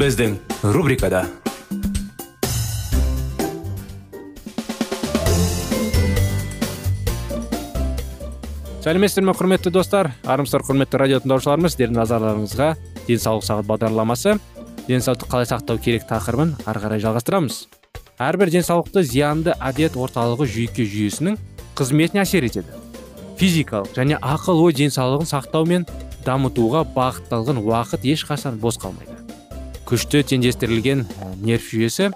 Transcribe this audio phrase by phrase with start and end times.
[0.00, 0.38] Біздің
[0.72, 1.26] рубрикада
[8.80, 12.70] сәлеметсіздер ме құрметті достар армысыздар құрметті радио тыңдаушыларымыз сіздердің назарларыңызға
[13.10, 14.38] денсаулық сағат бағдарламасы
[14.88, 17.60] денсаулықты қалай сақтау керек тақырыбын ары қарай жалғастырамыз
[18.24, 21.36] әрбір денсаулықты зиянды әдет орталығы жүйке жүйесінің
[21.76, 22.80] қызметіне әсер етеді
[23.36, 25.84] физикалық және ақыл ой денсаулығын сақтау мен
[26.24, 29.19] дамытуға бағытталған уақыт ешқашан бос қалмайды
[29.90, 31.00] күшті теңдестірілген
[31.42, 32.12] нерв жүйесі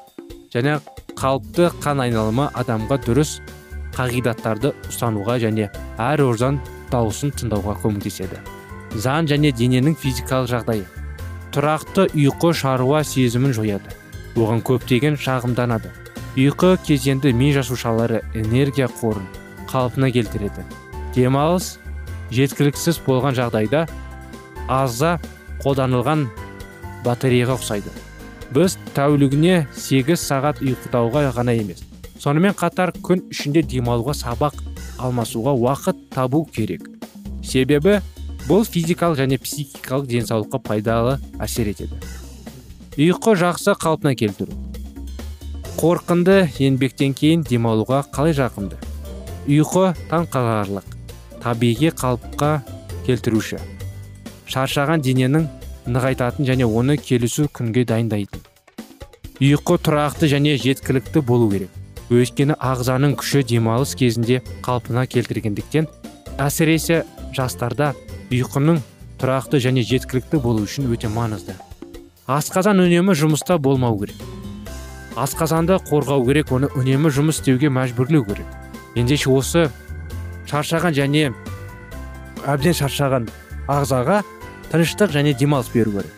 [0.54, 0.76] және
[1.18, 3.32] қалыпты қан айналымы адамға дұрыс
[3.96, 5.66] қағидаттарды ұстануға және
[5.98, 6.60] әр ождан
[6.92, 8.38] дауысын тыңдауға көмектеседі.
[8.94, 10.86] Жан және дененің физикалық жағдайы.
[11.54, 13.90] Тұрақты ұйқы шаруа сезімін жояды.
[14.38, 15.90] Оған көптеген шағымданады.
[16.38, 19.26] Ұйқы кезенді ми жасушалары энергия қорын
[19.70, 20.62] қалпына келтіреді.
[21.14, 21.76] Демалыс
[22.30, 23.86] жеткіліксіз болған жағдайда
[24.70, 25.18] аза
[25.62, 26.28] қолданылған
[27.04, 27.92] батареяға ұқсайды.
[28.54, 31.84] Біз тәулігіне 8 сағат ұйықтауға ғана емес
[32.24, 34.56] сонымен қатар күн ішінде демалуға сабақ
[35.02, 36.86] алмасуға уақыт табу керек.
[37.44, 37.98] Себебі
[38.48, 41.98] бұл физикалық және психикалық денсаулыққа пайдалы әсер етеді.
[42.96, 44.56] Ұйқы жақсы қалпына келтіру.
[45.76, 48.78] Қорқынды еңбектен кейін демалуға қалай жақынды?
[49.50, 50.86] Ұйқы таңқаларлық
[51.42, 52.52] табиғи қалыпқа
[53.04, 53.58] келтіруші.
[54.48, 55.48] Шаршаған дененің
[55.86, 58.40] нығайтатын және оны келісу күнге дайындайтын.
[59.42, 61.70] Ұйқы тұрақты және жеткілікті болу керек.
[62.12, 65.88] Өйткені ағзаның күші демалыс кезінде қалпына келтіргендіктен
[66.38, 67.02] әсіресе
[67.34, 67.94] жастарда
[68.30, 68.80] ұйқының
[69.20, 71.56] тұрақты және жеткілікті болу үшін өте маңызды.
[72.30, 74.20] Асқазан үнемі жұмыста болмау керек.
[75.16, 78.46] Асқазанды қорғау керек оны үнемі жұмыс істеуге мәжбүрлеу керек.
[78.94, 79.68] Ендеше осы
[80.50, 81.32] шаршаған және
[82.46, 83.28] әбден шаршаған
[83.70, 84.22] ағзаға
[84.74, 86.14] тыныштық және демалыс беру керек.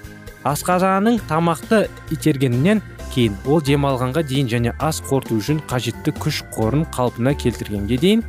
[0.49, 2.81] Асқазанның тамақты itергенінен
[3.13, 8.23] кейін ол демалғанға дейін және ас қорыту үшін қажетті күш қорын қалпына келтіргенге дейін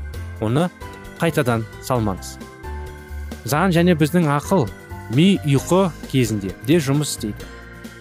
[0.43, 0.65] оны
[1.21, 2.33] қайтадан салмаңыз.
[3.47, 4.65] Жан және біздің ақыл
[5.15, 7.47] ми ұйқы кезінде де жұмыс істейді.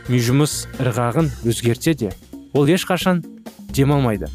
[0.09, 2.11] Ми жұмыс ырғағын өзгертсе де
[2.55, 3.23] ол ешқашан
[3.71, 4.33] демалмайды.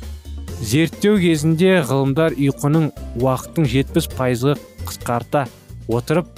[0.61, 2.87] Зерттеу кезінде ғылымдар ұйқының
[3.19, 4.55] уақытын 70 пайызға
[4.87, 5.43] қысқарта
[5.91, 6.31] отырып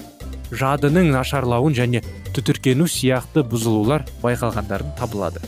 [0.60, 2.02] жадының нашарлауын және
[2.36, 5.44] түтіркену сияқты бұзылулар байқалғандарын табылады.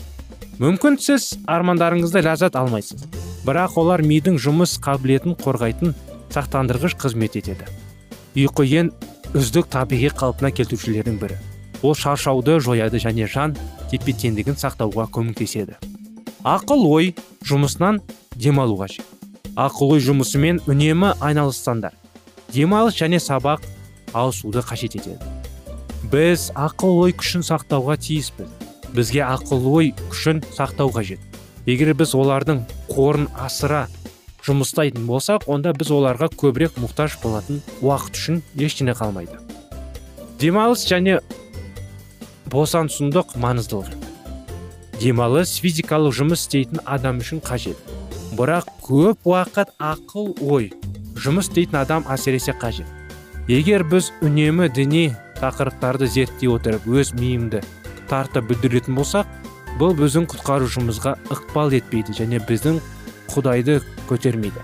[0.60, 3.06] Мүмкін сіз армандарыңызды ләззат алмайсыз
[3.46, 5.94] бірақ олар мидың жұмыс қабілетін қорғайтын
[6.34, 7.68] сақтандырғыш қызмет етеді.
[8.36, 8.92] Ұйқы ең
[9.36, 11.36] үздік табиғи қалпына келтірушілердің бірі.
[11.82, 13.56] Ол шаршауды жояды және жан
[13.90, 15.76] тепе теңдігін сақтауға көмектеседі.
[16.44, 18.00] Ақыл ой жұмысынан
[18.34, 19.16] демалу қажет
[19.56, 21.94] ақыл ой жұмысымен үнемі айналыссаңдар
[22.52, 23.64] демалыс және сабақ
[24.16, 25.20] ауысуды қажет етеді.
[26.12, 28.48] Біз ақыл ой күшін сақтауға тиіспіз.
[28.96, 31.20] Бізге ақыл ой күшін сақтау қажет.
[31.66, 33.86] Егер біз олардың қорын асыра
[34.46, 39.40] жұмыстайтын болсақ онда біз оларға көбірек мұқтаж болатын уақыт үшін ештеңе қалмайды.
[40.38, 41.18] Демалыс және
[42.52, 43.98] босаңсындық маңыздылығы.
[45.00, 47.76] Демалыс физикалық жұмыс істейтін адам үшін қажет.
[48.38, 50.70] Бірақ көп уақыт ақыл ой
[51.18, 52.86] жұмыс істейтін адам әсіресе қажет.
[53.46, 57.60] Егер біз үнемі діни тақырыптарды зерттей отырып өз миымды
[58.10, 59.28] тартып бүлдіретін болсақ
[59.78, 62.80] бұл біздің құтқарушымызға ықпал етпейді және біздің
[63.30, 63.76] құдайды
[64.08, 64.62] көтермейді.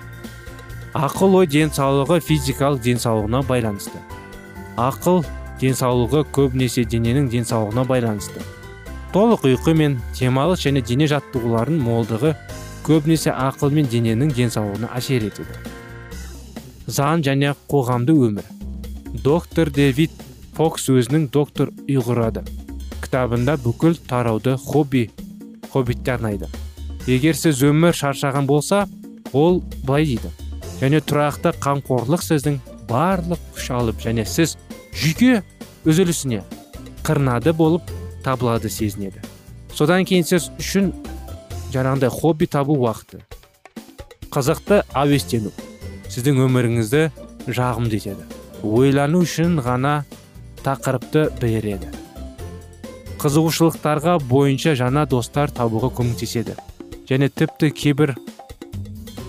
[0.99, 4.01] Ақыл ой денсаулығы физикалық денсаулығына байланысты.
[4.81, 5.23] Ақыл
[5.61, 8.43] денсаулығы көбінесе дененің денсаулығына байланысты.
[9.13, 12.35] Толық ұйқы мен демалыс және дене жаттығуларының молдығы
[12.87, 15.61] көбінесе ақыл мен дененің денсаулығына әсер етеді.
[16.89, 18.62] Заң және қоғамды өмір.
[19.13, 20.11] Доктор дэвид
[20.57, 22.43] фокс өзінің доктор ұйғырады.
[23.05, 25.11] Кітабында бүкіл тарауды хобби
[25.73, 26.49] хоббитке арнайды.
[27.07, 28.87] Егер сіз өмір шаршаған болса
[29.33, 30.33] ол былай дейді.
[30.81, 34.57] Және тұрақты қамқорлық сіздің барлық күш алып және сіз
[34.97, 35.43] жүйке
[35.85, 36.43] үзілісіне
[37.05, 37.89] қырнады болып
[38.25, 39.21] табылады сезінеді.
[39.75, 40.93] Содан кейін сіз үшін
[41.73, 43.23] жаңағындай хобби табу уақыты.
[44.33, 45.53] Қызықты әуестену.
[46.09, 47.09] Сіздің өміріңізді
[47.49, 48.32] жағымды етеді.
[48.63, 50.03] Ойлану үшін ғана
[50.63, 51.91] тақырыпты береді.
[53.23, 56.57] Қызығушылықтарға бойынша жаңа достар табуға көмектеседі.
[57.07, 58.15] Және тіпті кейбір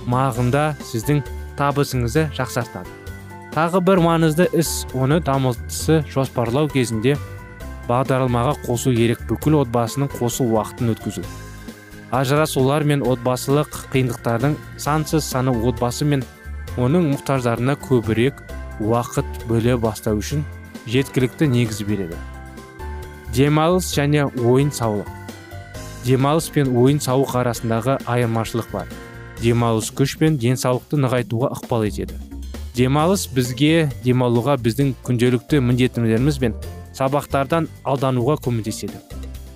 [0.09, 1.21] мағында сіздің
[1.59, 2.89] табысыңызды жақсартады.
[3.53, 7.17] Тағы бір маңызды іс оны дамытысы жоспарлау кезінде
[7.89, 9.21] бағдарламаға қосу керек.
[9.29, 11.25] Бүкіл отбасының қосу уақытын өткізу.
[12.13, 16.25] Ажырасулар мен отбасылық қиындықтардың сансыз саны отбасы мен
[16.77, 18.41] оның мұқтаждарына көбірек
[18.81, 20.43] уақыт бөле бастау үшін
[20.87, 22.17] жеткілікті негіз береді.
[23.33, 25.07] Демалыс және ойын сауық.
[26.05, 28.89] Демалыс пен ойын сауық арасындағы айырмашылық бар.
[29.41, 32.19] Демалыс күш пен денсаулықты нығайтуға ықпал етеді.
[32.75, 36.55] Демалыс бізге демалуға біздің күнделікті міндеттемелеріміз бен
[36.97, 38.99] сабақтардан алдануға көмектеседі.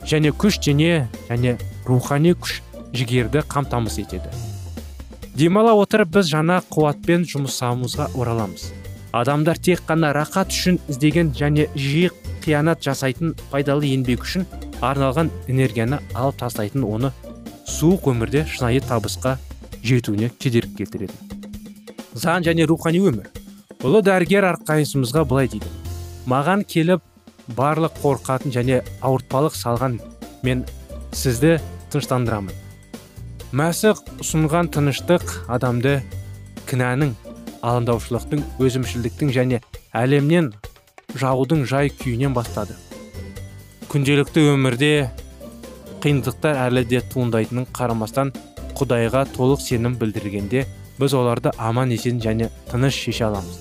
[0.07, 2.61] Және күш дене және рухани күш
[2.93, 4.31] жігерді қамтамасыз етеді.
[5.37, 8.71] Демала отырып біз жаңа қуатпен жұмысымызға ораламыз.
[9.15, 12.12] Адамдар тек қана рақат үшін іздеген және жиі
[12.44, 14.45] қиянат жасайтын пайдалы еңбек үшін
[14.81, 17.12] арналған энергияны алып тастайтын оны
[17.68, 19.38] суық өмірде шынайы табысқа
[19.83, 21.13] жетуіне кедергі келтіреді.
[22.18, 23.30] Заң және рухани өмір.
[23.86, 25.69] Ұлы дәрігер әрқайсымызға былай дейді.
[26.27, 27.03] Маған келіп
[27.57, 30.00] барлық қорқатын және ауыртпалық салған
[30.44, 30.65] мен
[31.13, 31.57] сізді
[31.92, 32.56] тыныштандырамын.
[33.56, 36.01] Мәсіх ұсынған тыныштық адамды
[36.68, 37.13] кінәнің
[37.67, 39.61] алаңдаушылықтың өзімшілдіктің және
[39.95, 40.51] әлемнен
[41.15, 42.75] жағудың жай күйінен бастады.
[43.91, 44.91] Күнделікті өмірде
[46.03, 48.33] қиындықтар әлі де туындайтынын қарамастан
[48.77, 50.65] құдайға толық сенім білдіргенде
[50.99, 53.59] біз оларды аман есен және тыныш шеше аламыз.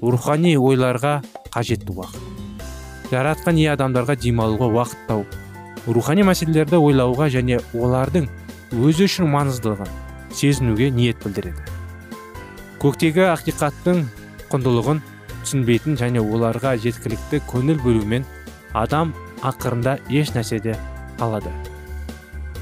[0.00, 1.20] Рухани ойларға
[1.52, 2.26] қажетті уақыт.
[3.10, 5.40] Жаратқан ие адамдарға демалуға уақыт тауып
[5.86, 8.28] рухани мәселелерді ойлауға және олардың
[8.76, 9.92] өзі үшін маңыздылығын
[10.36, 11.69] сезінуге ниет білдіреді.
[12.80, 13.98] Көктегі ақиқаттың
[14.48, 15.00] құндылығын
[15.42, 18.24] түсінбейтін және оларға жеткілікті көңіл бөлумен
[18.72, 19.10] адам
[19.44, 20.78] ақырында еш нәрседе
[21.20, 21.52] қалады.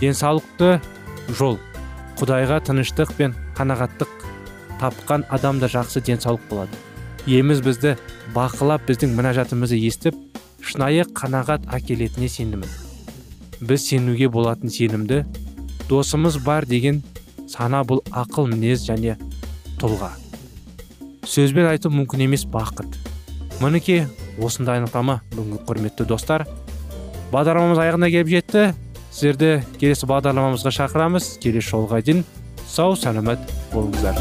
[0.00, 0.80] Денсаулықты
[1.38, 1.60] жол
[2.18, 4.26] құдайға тыныштық пен қанағаттық
[4.80, 6.74] тапқан адамда жақсы денсаулық болады.
[7.30, 7.94] Еміз бізді
[8.34, 10.18] бақылап біздің мінәжатымызды естіп
[10.66, 12.66] шынайы қанағат әкелетіне сенімін.
[13.62, 15.22] Біз сенуге болатын сенімді
[15.86, 17.04] досымыз бар деген
[17.46, 19.14] сана бұл ақыл мінез және
[19.80, 20.12] тұлға.
[21.28, 22.98] Сөзбен айту мүмкін емес бақыт.
[23.62, 24.06] Мінекей
[24.42, 25.20] осындай анықтама.
[25.34, 26.46] Бүгінгі құрметті достар
[27.32, 28.64] бағдарламамыз аяғына келіп жетті.
[29.12, 31.36] Сіздерді келесі бағдарламамызға шақырамыз.
[31.42, 32.24] Келесі жолға дейін
[32.68, 33.42] сау сәлемет
[33.72, 34.16] болыңыздар.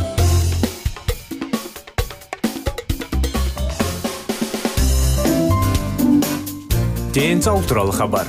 [7.18, 8.28] Денсаулық туралы хабар.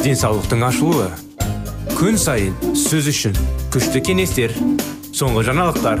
[0.00, 1.10] Денсаулықтың ашылуы.
[1.98, 3.36] Күн сайын сөз үшін
[3.74, 4.54] күшті кеңестер
[5.12, 6.00] соңғы жаңалықтар.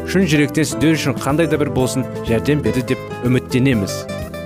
[0.11, 3.93] шын жүректен сіздер үшін қандай да бір болсын жәрдем берді деп үміттенеміз.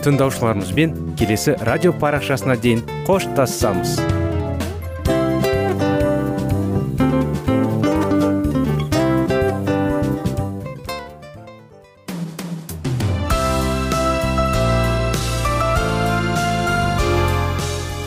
[0.05, 3.98] Тыңдаушыларымызбен келесі радио парақшасына дейін қоштассамыз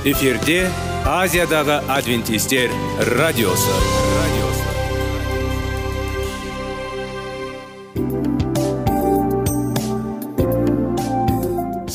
[0.08, 0.62] эфирде
[1.04, 2.70] азиядағы адвентистер
[3.18, 4.07] радиосы.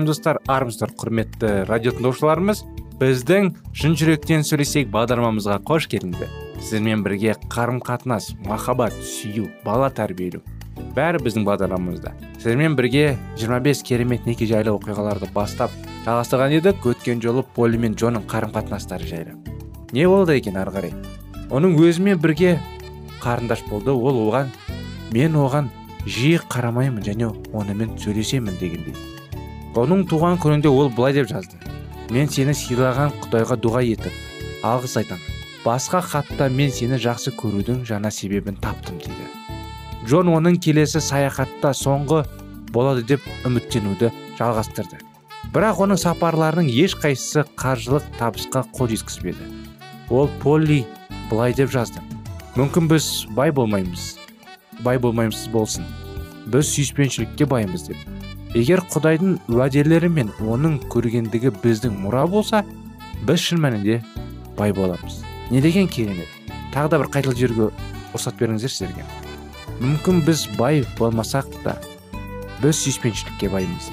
[0.00, 0.38] Сәлем достар.
[0.48, 2.64] Армысыздар құрметті радио тыңдаушыларымыз.
[3.00, 6.30] Біздің шын жүректен сөйлесейік бағдарламамызға қош келдіңіздер.
[6.60, 10.42] Сіздермен бірге қарым қатынас махаббат сүю бала тәрбиелеу
[10.96, 12.12] бәрі біздің бағдарламамызда.
[12.38, 15.72] Сіздермен бірге 25 керемет неке жайлы оқиғаларды бастап
[16.06, 16.84] жалғастырған едік.
[16.84, 19.36] Өткен жолы поли мен джонның қарым қатынастары жайлы.
[19.92, 20.96] Не болды екен ары қарай?
[21.50, 22.58] Оның өзімен бірге
[23.20, 23.92] қарындаш болды.
[23.92, 24.52] Ол оған
[25.12, 25.72] мен оған
[26.06, 29.19] жиі қарамаймын және онымен сөйлесемін дегендей.
[29.78, 31.58] Оның туған күнінде ол былай деп жазды.
[32.10, 38.10] Мен сені сыйлаған құдайға дұға етіп алғыс айтамын басқа хатта мен сені жақсы көрудің жаңа
[38.10, 39.28] себебін таптым дейді.
[40.06, 42.24] Джон оның келесі саяхатта соңғы
[42.72, 44.98] болады деп үміттенуді жалғастырды.
[45.54, 49.46] Бірақ оның сапарларының ешқайсысы қаржылық табысқа қол жеткізбеді
[50.10, 50.84] ол полли
[51.30, 52.02] былай деп жазды.
[52.56, 54.16] Мүмкін біз бай болмаймыз
[54.84, 55.84] бай болмаймыз болсын.
[56.50, 58.19] Біз сүйіспеншілікке баймыз деп.
[58.54, 62.64] Егер құдайдың уәделері мен оның көргендігі біздің мұра болса
[63.26, 64.00] біз шын мәнінде
[64.58, 65.20] бай боламыз.
[65.50, 66.28] Не деген керемет?
[66.74, 67.70] Тағы да бір қайталап жіберуге
[68.14, 69.06] рұқсат беріңіздер сіздерге.
[69.80, 71.76] Мүмкін біз бай болмасақ та
[72.60, 73.90] біз сүйіспеншілікке баймыз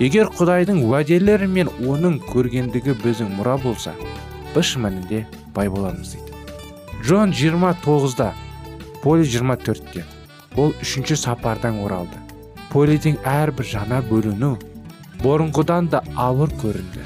[0.00, 3.92] егер құдайдың уәделері мен оның көргендігі біздің мұра болса
[4.54, 6.32] біз шын мәнінде бай боламыз дейді.
[7.04, 8.32] Джон 29-да
[9.02, 10.06] поли 24-те
[10.56, 12.16] ол үшінші сапардан оралды.
[12.72, 14.54] Полидің әрбір жаңа бөліну
[15.24, 17.04] бұрынғыдан да ауыр көрінді.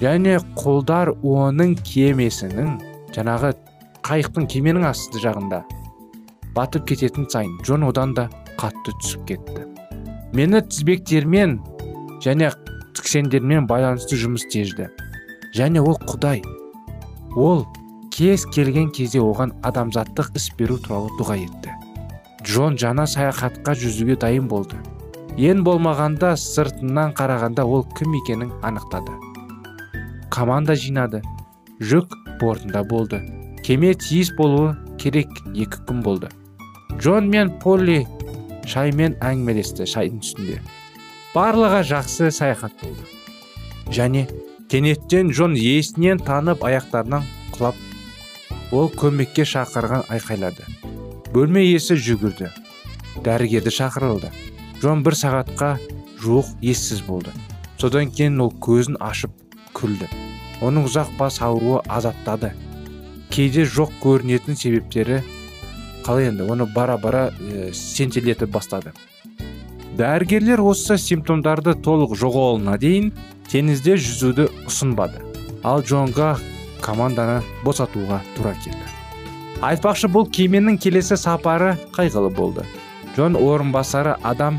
[0.00, 2.74] Және құлдар оның кемесінің
[3.14, 3.52] жаңағы
[4.06, 5.62] қайықтың кеменің асты жағында
[6.54, 9.66] батып кететін сайын джон одан да қатты түсіп кетті.
[10.34, 11.58] Мені тізбектермен
[12.24, 12.50] және
[12.94, 14.88] тіксендермен байланысты жұмыс тежді.
[15.54, 16.42] Және ол құдай.
[17.34, 17.66] Ол
[18.14, 21.73] кез келген кезде оған адамзаттық іс беру туралы дұға етті.
[22.44, 24.76] Джон жаңа саяхатқа жүзуге дайын болды.
[25.40, 29.14] Ең болмағанда сыртынан қарағанда ол кім екенін анықтады.
[30.30, 31.22] Команда жинады.
[31.80, 33.22] Жүк бортында болды.
[33.64, 36.28] Кеме тиіс болуы керек екі күн болды.
[37.00, 38.04] Джон мен полли
[38.68, 40.60] шаймен әңгімелесті шайдың үстінде.
[41.34, 43.08] Барлығы жақсы саяхат болды.
[43.88, 44.28] Және
[44.68, 47.24] кенеттен джон есінен танып аяқтарынан
[47.56, 47.80] құлап
[48.72, 50.83] ол көмекке шақырған айқайлады.
[51.34, 52.52] Бөлме иесі жүгірді.
[53.26, 54.30] Дәрігерді шақырылды.
[54.78, 55.70] Джон бір сағатқа
[56.22, 57.32] жуық ессіз болды.
[57.80, 59.34] Содан кейін ол көзін ашып
[59.74, 60.06] күлді.
[60.62, 62.52] Оның ұзақ бас ауруы азаптады.
[63.34, 65.22] Кейде жоқ көрінетін себептері
[66.06, 66.46] қалай енді?
[66.46, 68.92] Оны бара бара ә, бастады.
[69.98, 73.12] Дәрігерлер осы симптомдарды толық жоғалуына дейін
[73.50, 75.22] теңізде жүзуді ұсынбады.
[75.62, 76.36] Ал джонға
[76.82, 78.93] команданы босатуға тура келді.
[79.62, 82.64] Айтпақшы бұл кеменің келесі сапары қайғылы болды.
[83.14, 84.58] Джон орынбасары адам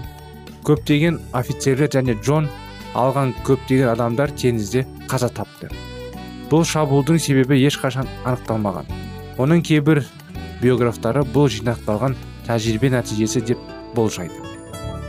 [0.64, 2.48] көптеген офицерлер және джон
[2.96, 5.70] алған көптеген адамдар теңізде қаза тапты.
[6.50, 8.88] Бұл шабуылдың себебі ешқашан анықталмаған.
[9.42, 10.06] Оның кейбір
[10.62, 12.16] биографтары бұл жинақталған
[12.48, 13.60] тәжірибе нәтижесі деп
[13.96, 14.40] болжайды.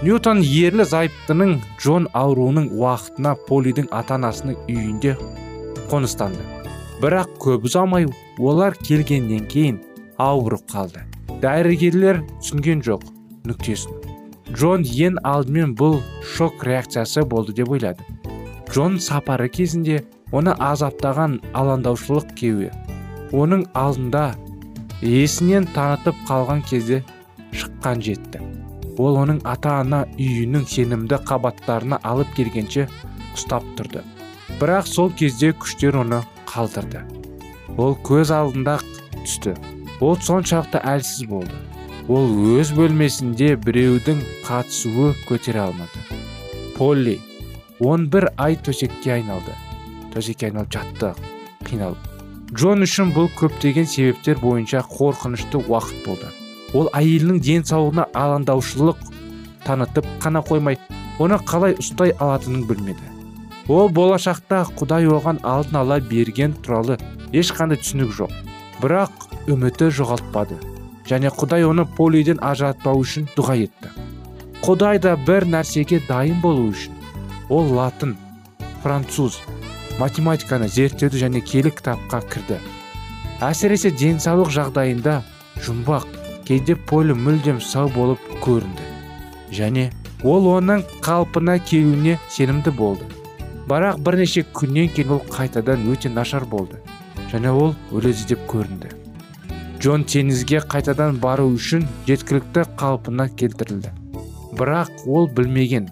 [0.02, 5.16] Ньютон ерлі зайыптының джон ауруының уақытына полидің ата анасының үйінде
[5.88, 6.56] қоныстанды.
[7.03, 8.07] Бірақ көп ұзамай
[8.38, 9.81] олар келгеннен кейін
[10.23, 11.03] ауырып қалды.
[11.43, 13.05] Дәрігерлер түсінген жоқ
[13.49, 13.93] нүктесін.
[14.55, 15.99] Джон ең алдымен бұл
[16.37, 18.05] шок реакциясы болды деп ойлады.
[18.71, 20.00] Джон сапары кезінде
[20.33, 22.73] оны азаптаған алаңдаушылық кеуе.
[23.37, 24.33] Оның алдында
[25.03, 27.03] есінен танытып қалған кезде
[27.53, 28.41] шыққан жетті.
[28.97, 32.88] Ол оның ата ана үйінің сенімді қабаттарына алып келгенше
[33.35, 34.00] ұстап тұрды.
[34.61, 37.03] Бірақ сол кезде күштер оны қалдырды.
[37.77, 38.79] Ол көз алдында
[39.19, 39.53] түсті.
[40.01, 41.53] Ол соншалықты әлсіз болды.
[42.09, 46.05] Ол өз бөлмесінде біреудің қатысуы көтере алмады.
[46.77, 47.19] Полли
[47.81, 49.53] 11 ай төсекке айналды.
[50.15, 51.13] Төсекке айналып жатты
[51.67, 51.99] қиналып.
[52.55, 56.31] Джон үшін бұл көптеген себептер бойынша қорқынышты уақыт болды.
[56.73, 59.03] Ол әйелінің денсаулығына алаңдаушылық
[59.67, 60.79] танытып қана қоймай
[61.19, 63.16] оны қалай ұстай алатынын білмеді.
[63.69, 66.99] Ол болашақта құдай оған алдын ала берген туралы
[67.33, 68.35] ешқандай түсінік жоқ.
[68.83, 70.59] Бірақ үміті жоғалтпады.
[71.07, 73.91] Және құдай оны полиден ажыратпау үшін дұға етті.
[74.63, 76.95] Құдай да бір нәрсеге дайын болу үшін
[77.49, 78.17] ол латын
[78.83, 79.41] француз
[79.99, 82.59] математиканы зерттеуді және келі кітапқа кірді.
[83.43, 85.21] Әсіресе денсаулық жағдайында
[85.67, 86.07] жұмбақ
[86.47, 88.87] кейде полі мүлдем сау болып көрінді.
[89.51, 89.91] Және
[90.25, 93.16] ол оның қалпына келуіне сенімді болды.
[93.67, 96.79] Бірақ бірнеше күннен кейін ол қайтадан өте нашар болды.
[97.33, 98.93] Және ол өледі деп көрінді.
[99.81, 103.91] Джон теңізге қайтадан бару үшін жеткілікті қалпына келтірілді.
[104.57, 105.91] Бірақ ол білмеген.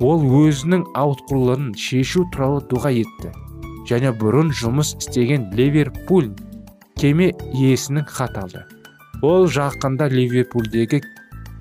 [0.00, 3.34] Ол өзінің ауытқуларын шешу туралы дұға етті.
[3.90, 6.32] Және бұрын жұмыс істеген ливерпуль
[6.96, 8.64] кеме иесінің хат алды.
[9.22, 11.02] Ол жақында ливерпульдегі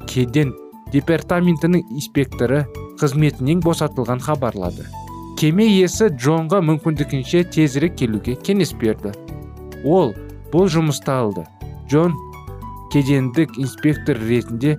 [0.08, 0.56] кеден
[0.94, 2.64] департаментінің инспекторы
[3.00, 4.88] қызметінен босатылған хабарлады.
[5.40, 9.14] Кеме иесі джонға мүмкіндігінше тезірек келуге кеңес берді.
[9.88, 10.12] Ол
[10.52, 11.46] бұл жұмысты алды.
[11.88, 12.18] Джон
[12.92, 14.76] кедендік инспектор ретінде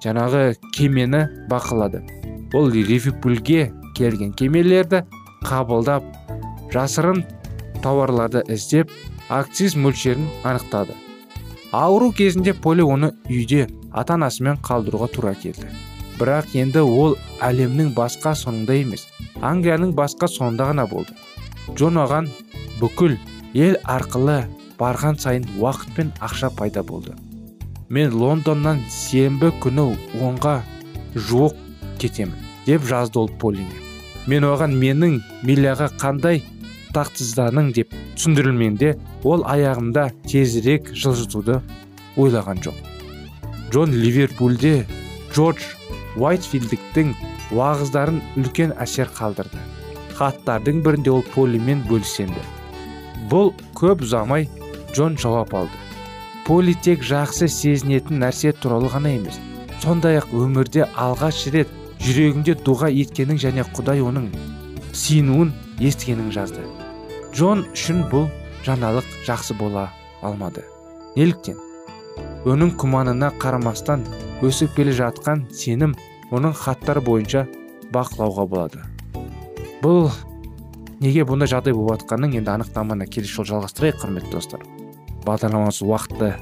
[0.00, 2.00] жаңағы кемені бақылады.
[2.56, 5.04] Ол ливерпульге келген кемелерді
[5.44, 6.08] қабылдап
[6.72, 7.26] жасырын
[7.84, 8.88] тауарларды іздеп
[9.28, 10.96] акциз мөлшерін анықтады.
[11.68, 15.68] Ауру кезінде поли оны үйде ата анасымен қалдыруға тура келді.
[16.16, 19.11] Бірақ енді ол әлемнің басқа соңында емес
[19.42, 21.14] англияның басқа соңында ғана болды.
[21.74, 22.30] Джон оған
[22.80, 23.18] бүкіл
[23.54, 24.42] ел арқылы
[24.78, 27.14] барған сайын уақыт пен ақша пайда болды.
[27.88, 29.90] Мен лондоннан сенбі күні
[30.24, 30.62] онға
[31.14, 31.58] жуық
[32.00, 33.76] кетемін деп жазды ол полине.
[34.26, 36.42] Мен оған менің миляға қандай
[36.94, 38.94] тақтызданың деп түсіндірілмеңде
[39.24, 41.60] ол аяғымда тезірек жылжытуды
[42.16, 42.76] ойлаған жоқ.
[43.72, 44.86] Джон ливерпульде
[45.32, 45.62] джордж
[46.16, 47.14] уайтфилдіктің
[47.52, 49.60] уағыздарын үлкен әсер қалдырды.
[50.18, 52.42] Хаттардың бірінде ол полимен бөлісенді.
[53.30, 54.48] Бұл көп ұзамай
[54.92, 55.78] джон жауап алды.
[56.46, 59.38] Поли тек жақсы сезінетін нәрсе туралы ғана емес
[59.82, 61.70] сондай ақ өмірде алғаш рет
[62.02, 64.28] жүрегінде дұға еткенін және құдай оның
[64.94, 65.50] сиынуын
[65.82, 66.62] естігенін жазды.
[67.34, 68.28] Джон үшін бұл
[68.66, 69.88] жаңалық жақсы бола
[70.22, 70.62] алмады.
[71.16, 71.58] Неліктен?
[72.46, 74.04] Оның күманына қарамастан
[74.46, 75.96] өсіп келе жатқан сенім
[76.32, 77.44] оның хаттар бойынша
[77.92, 78.80] бақылауға болады
[79.82, 80.08] бұл
[81.02, 84.64] неге бұндай жағдай болып жатқанын енді анықтаманы келесі жолы жалғастырайық құрметті достар
[85.26, 86.32] бағдарламамыз уақыты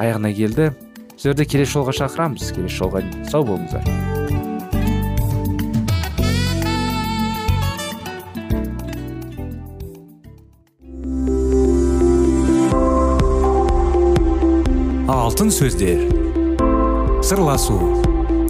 [0.00, 0.70] аяғына келді
[1.18, 3.84] сіздерді келесі жолға шақырамыз келесі жолға сау болыңыздар
[15.12, 16.08] алтын сөздер
[17.20, 18.13] сырласу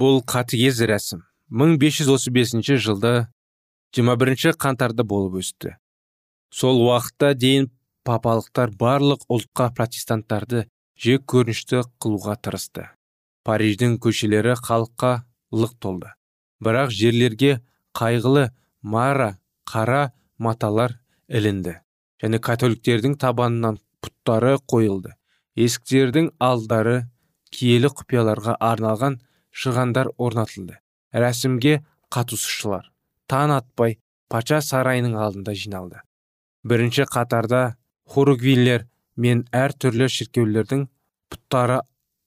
[0.00, 1.24] Бұл қатыгез рәсім.
[1.50, 3.28] 1535 жылда
[3.96, 5.74] 21 қаңтарда болып өсті.
[6.50, 7.68] Сол уақытта дейін
[8.08, 10.64] папалықтар барлық ұлтқа протестанттарды
[10.96, 12.86] жек көрінішті қылуға тырысты.
[13.44, 15.12] Париждің көшелері халыққа
[15.52, 16.14] лық толды.
[16.64, 17.60] Бірақ жерлерге
[17.96, 18.50] қайғылы
[18.82, 21.80] мара қара маталар ілінді.
[22.22, 25.16] Және католиктердің табанынан пұттары қойылды.
[25.56, 27.08] Есіктердің алдары
[27.50, 29.18] киелі құпияларға арналған
[29.50, 30.78] шығандар орнатылды.
[31.12, 31.80] Рәсімге
[32.14, 32.90] қатысушылар.
[33.30, 33.98] Таң атпай
[34.30, 36.02] патша сарайының алдында жиналды.
[36.64, 37.76] Бірінші қатарда
[38.10, 38.86] хоругвиллер
[39.16, 40.86] мен әр түрлі шіркеулердің
[41.30, 41.80] пұттары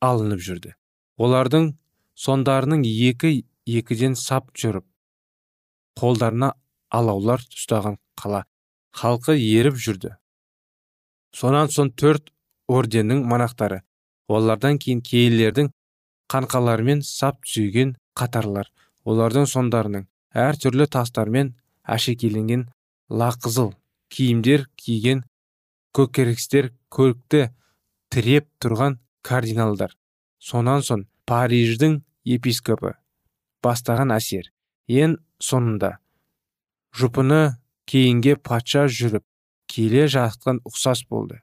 [0.04, 0.74] алынып жүрді.
[1.18, 1.74] Олардың
[2.16, 4.86] сондарының екі екіден сап жүріп
[6.00, 6.54] қолдарына
[6.90, 8.44] алаулар ұстаған қала
[8.98, 10.16] халқы еріп жүрді.
[11.34, 12.30] Сонан соң төрт
[12.70, 13.82] орденнің монахтары
[14.28, 15.72] олардан кейін киелердің
[16.32, 18.70] қанқаларымен сап түзеген қатарлар.
[19.04, 22.68] Олардың сондарының әр түрлі тастармен әшекейленген
[23.10, 23.74] лақызыл
[24.14, 25.24] киімдер киген
[25.98, 27.50] көкерекстер көрікті
[28.14, 29.92] тіреп тұрған кардиналдар.
[30.40, 32.96] Сонан соң париждің епископы
[33.64, 34.50] бастаған әсер.
[34.88, 35.98] Ең соңында
[37.00, 37.58] жұпыны
[37.90, 39.24] кейінге патша жүріп
[39.72, 41.42] келе жатқан ұқсас болды.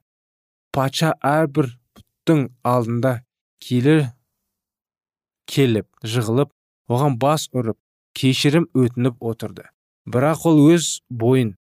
[0.73, 3.21] Патша әрбір бұттың алдында
[3.65, 3.97] келі
[5.51, 6.53] келіп жығылып
[6.91, 7.79] оған бас ұрып
[8.17, 9.67] кешірім өтініп отырды.
[10.11, 11.55] Бірақ ол өз бойын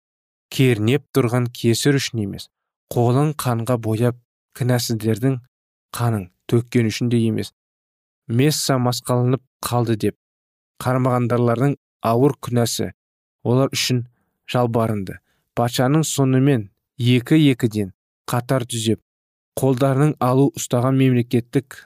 [0.53, 2.49] кернеп тұрған кесір үшін емес
[2.93, 4.17] қолын қанға бояп
[4.57, 5.39] кінәсіздердің
[5.95, 7.53] қанын төккен үшін де емес
[8.27, 10.17] месса масқаланып қалды деп
[10.83, 11.75] қармағандарлардың
[12.05, 12.91] ауыр күнәсі
[13.43, 14.05] олар үшін
[14.49, 15.19] жалбарынды.
[15.55, 17.91] Патшаның сонымен екі екіден
[18.29, 19.01] қатар түзеп
[19.59, 21.77] қолдарының алу ұстаған мемлекеттік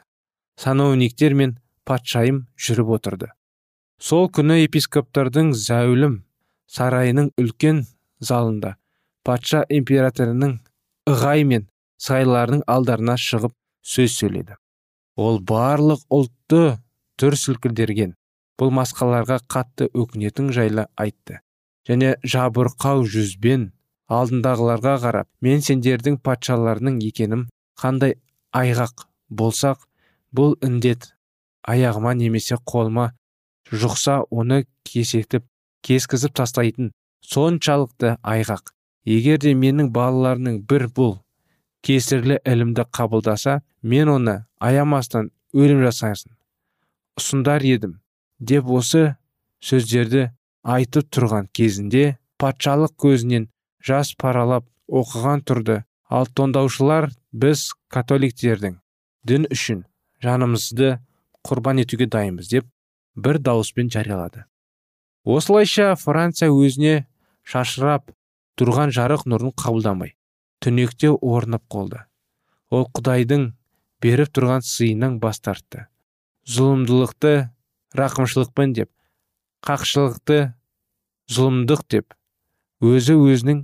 [0.61, 3.29] сановниктер мен патшайым жүріп отырды.
[3.99, 6.21] Сол күні епископтардың зәулім
[6.67, 7.83] сарайының үлкен
[8.23, 8.75] залында
[9.23, 10.57] патша императорының
[11.09, 11.67] ығай мен
[12.03, 13.53] сайларының алдарына шығып
[13.93, 14.57] сөз сөйледі.
[15.15, 16.63] Ол барлық ұлтты
[17.21, 18.15] дүр сілкіндірген
[18.59, 21.39] бұл масқаларға қатты өкінетін жайлы айтты.
[21.87, 23.71] Және жабырқау жүзбен
[24.13, 27.47] алдындағыларға қарап мен сендердің патшаларының екенім
[27.79, 28.15] қандай
[28.55, 29.83] айғақ болсақ
[30.35, 31.11] бұл індет
[31.63, 33.11] аяғыма немесе қолыма
[33.71, 35.45] жұқса оны кесетіп
[35.83, 36.91] кескізіп тастайтын
[37.23, 38.71] соншалықты айғақ.
[39.05, 41.17] Егер де менің балаларының бір бұл
[41.83, 46.31] кесірлі ілімді қабылдаса мен оны аямастан өлім жасасын
[47.19, 47.97] ұсындар едім
[48.39, 49.03] деп осы
[49.63, 50.29] сөздерді
[50.75, 52.05] айтып тұрған кезінде
[52.41, 53.49] патшалық көзінен
[53.83, 55.83] жас паралап оқыған тұрды.
[56.13, 58.75] Ал тондаушылар біз католиктердің
[59.25, 59.83] дін үшін
[60.21, 60.99] жанымызды
[61.47, 62.67] құрбан етуге дайынбыз деп
[63.15, 64.45] бір дауыспен жариялады.
[65.23, 67.05] Осылайша франция өзіне
[67.43, 68.11] шашырап
[68.59, 70.15] тұрған жарық нұрын қабылдамай
[70.63, 72.03] түнекте орнып қолды
[72.73, 73.51] ол құдайдың
[74.03, 75.87] беріп тұрған сыйынан бас тартты.
[76.49, 77.33] Зұлымдылықты
[77.95, 78.89] рақымшылықпен деп
[79.63, 80.39] қақшылықты
[81.31, 82.15] зұлымдық деп
[82.83, 83.61] өзі өзінің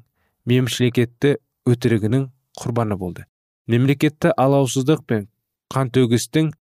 [0.48, 1.36] мемлекетті
[1.68, 3.26] өтірігінің құрбаны болды.
[3.68, 5.28] Мемлекетті алаусыздық пен
[5.74, 6.54] қантөгістің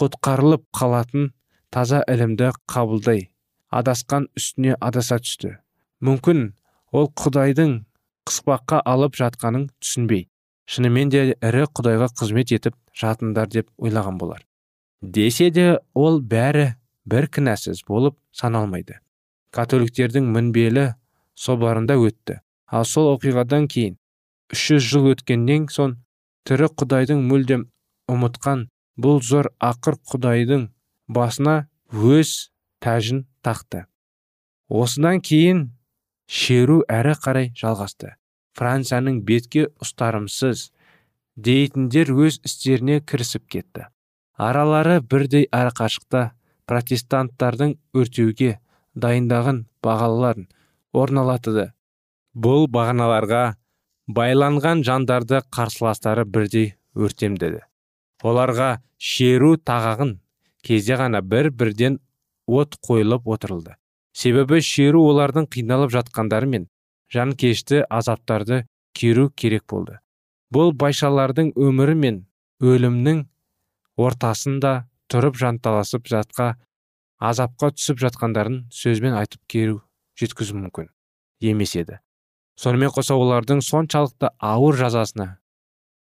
[0.00, 1.32] құтқарылып қалатын
[1.74, 3.28] таза ілімді қабылдай
[3.74, 5.56] адасқан үстіне адаса түсті.
[6.04, 6.46] Мүмкін
[6.94, 7.74] ол құдайдың
[8.28, 10.28] қыспаққа алып жатқанын түсінбей
[10.70, 14.44] шынымен де ірі құдайға қызмет етіп жатындар деп ойлаған болар.
[15.02, 16.74] Десе де ол бәрі
[17.06, 18.98] бір кінәсіз болып саналмайды.
[19.54, 20.94] Католиктердің мінбелі
[21.34, 22.40] собарында өтті.
[22.66, 23.98] Ал сол оқиғадан кейін
[24.54, 25.98] 300 жыл өткеннен соң
[26.48, 27.68] тірі құдайдың мүлдем
[28.10, 28.68] ұмытқан
[29.00, 30.68] бұл зор ақыр құдайдың
[31.08, 31.56] басына
[31.90, 32.50] өз
[32.84, 33.84] тәжін тақты.
[34.68, 35.64] Осыдан кейін
[36.26, 38.14] шеру әрі қарай жалғасты.
[38.54, 40.70] Францияның бетке ұстарымсыз
[41.36, 43.88] дейтіндер өз істеріне кірісіп кетті.
[44.38, 46.30] Аралары бірдей арақашықта
[46.70, 48.58] протестанттардың өртеуге
[48.94, 50.48] дайындаған бағаларын
[50.94, 51.68] орналатыды
[52.34, 53.44] бұл бағаналарға
[54.10, 57.62] байланған жандарды қарсыластары бірдей өртемдеді.
[58.24, 60.18] Оларға шеру тағағын.
[60.64, 61.98] Кезде ғана бір бірден
[62.46, 63.76] от қойылып отырылды.
[64.16, 66.68] Себебі шеру олардың қиналып жатқандары мен
[67.12, 69.98] жанкешті азаптарды керу керек болды.
[70.54, 72.20] Бұл байшалардың өмірі мен
[72.62, 73.24] өлімнің
[74.00, 76.54] ортасында тұрып жанталасып жатқа
[77.20, 79.82] азапқа түсіп жатқандарын сөзбен айтып керу
[80.18, 80.88] жеткізу мүмкін
[81.44, 81.98] емес еді.
[82.56, 85.28] Сонымен қоса олардың соншалықты ауыр жазасына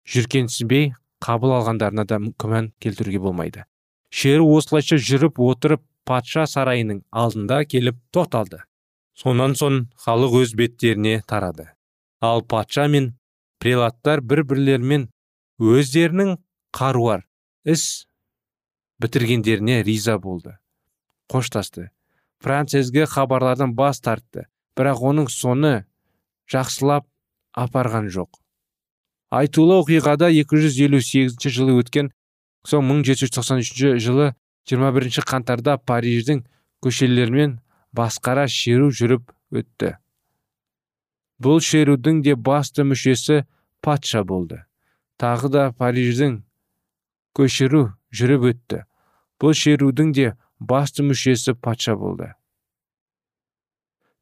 [0.08, 3.66] жүркенсінбей қабыл алғандарына да күмән келтіруге болмайды.
[4.10, 8.64] Шеру осылайша жүріп отырып патша сарайының алдында келіп тоқталды.
[9.14, 11.68] Сонан соң халық өз беттеріне тарады.
[12.22, 13.14] Ал патша мен
[13.60, 15.10] прелаттар бір бірлерімен
[15.60, 16.38] өздерінің
[16.76, 17.26] қаруар
[17.68, 18.08] іс
[19.04, 20.58] бітіргендеріне риза болды.
[21.30, 21.90] Қоштасты.
[22.40, 24.48] Франциясге хабарлардан бас тартты.
[24.80, 25.84] Бірақ оның соны
[26.50, 27.06] жақсылап
[27.52, 28.40] апарған жоқ.
[29.30, 32.12] Айтулы оқиғада 258 жылы өткен
[32.68, 34.34] соң 1793 жылы
[34.70, 36.44] 21 қаңтарда париждің
[36.84, 37.60] көшелерімен
[37.96, 39.96] басқара шеру жүріп өтті.
[41.40, 43.46] Бұл шерудің де басты мүшесі
[43.82, 44.64] патша болды.
[45.20, 46.42] Тағы да париждің
[47.38, 48.84] көшіру жүріп өтті.
[49.40, 52.34] Бұл шерудің де басты мүшесі патша болды.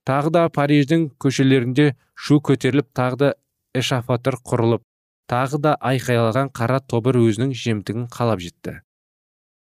[0.07, 3.33] Тағы да париждің көшелерінде шу көтеріліп тағы да
[3.75, 4.86] эшафаттар құрылып
[5.31, 8.79] тағы да айқайлаған қара тобыр өзінің жемтігін қалап жетті.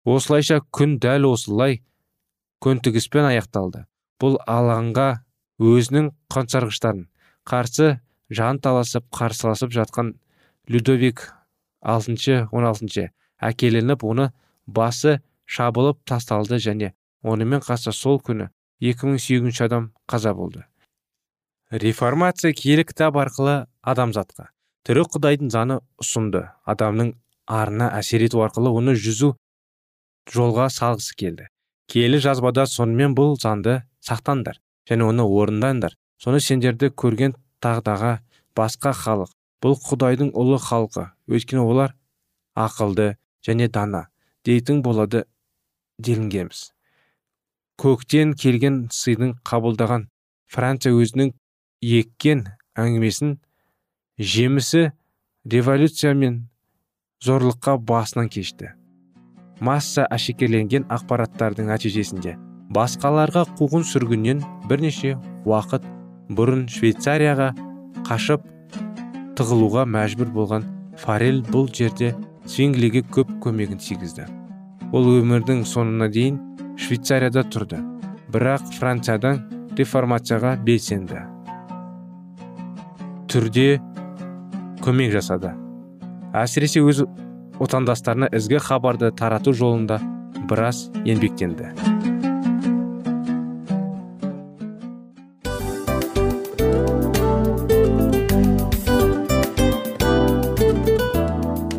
[0.07, 1.81] Осылайша күн дәл осылай
[2.62, 3.85] көнтігіспен аяқталды.
[4.22, 5.09] Бұл алаңға
[5.61, 7.09] өзінің қансарғыштарын
[7.46, 7.98] қарсы
[8.31, 10.14] жан таласып қарсыласып жатқан
[10.70, 11.26] людовик
[11.83, 13.11] алтыншы он алтыншы
[13.42, 14.31] әкелініп оны
[14.66, 18.48] басы шабылып тасталды және онымен қаса сол күні
[18.81, 20.64] 2008 адам қаза болды.
[21.70, 24.50] Реформация киелі кітап арқылы адамзатқа.
[24.87, 26.44] Тірі құдайдың заны ұсынды.
[26.64, 27.12] Адамның
[27.51, 29.33] арына әсер ету арқылы оны жүзу
[30.33, 31.49] жолға салғысы келді.
[31.90, 35.96] Киелі жазбада сонымен бұл заңды сақтаңдар және оны орындаңдар.
[36.22, 38.20] Соны сендерді көрген тағдаға
[38.57, 41.96] басқа халық бұл құдайдың ұлы халқы өйткені олар
[42.55, 44.07] ақылды және дана.
[44.46, 45.27] Дейтін болады
[45.99, 46.70] делінгенбіз
[47.81, 50.07] көктен келген сыйдың қабылдаған
[50.53, 51.33] франция өзінің
[51.85, 52.46] еккен
[52.79, 53.35] әңгімесін
[54.18, 54.92] жемісі
[55.44, 56.48] революция мен
[57.20, 58.70] зорлыққа басынан кешті.
[59.61, 62.37] Масса әшекерленген ақпараттардың нәтижесінде
[62.72, 65.85] басқаларға қуғын сүргіннен бірнеше уақыт
[66.33, 67.50] бұрын швейцарияға
[68.09, 68.46] қашып
[69.37, 70.64] тығылуға мәжбүр болған
[70.96, 72.14] фарель бұл жерде
[72.48, 74.24] свинглиге көп көмегін тигізді.
[74.96, 76.38] Ол өмірдің соңына дейін
[76.81, 77.83] швейцарияда тұрды
[78.33, 79.44] бірақ франциядан
[79.76, 81.20] реформацияға белсенді.
[83.29, 83.76] Түрде
[84.87, 85.51] көмек жасады.
[86.37, 87.03] Әсіресе өз
[87.59, 89.99] отандастарына ізгі хабарды тарату жолында
[90.46, 91.72] біраз еңбектенді.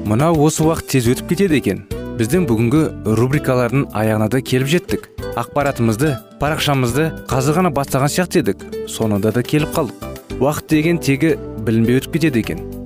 [0.08, 1.84] Мынау осы уақыт тез өтіп кетеді екен.
[2.18, 2.84] Біздің бүгінгі
[3.20, 5.12] рубрикалардың аяғына да келіп жеттік.
[5.38, 8.64] Ақпаратымызды парақшамызды қазір ғана бастаған сияқты едік.
[8.90, 10.08] Соңында да келіп қалдық.
[10.40, 11.36] Уақыт деген тегі
[11.68, 12.77] білінбей өтіп кетеді екен.